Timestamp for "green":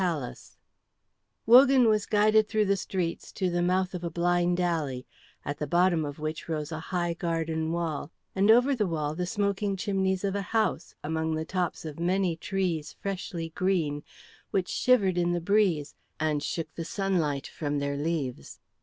13.49-14.01